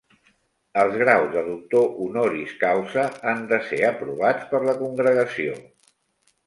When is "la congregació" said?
4.71-5.63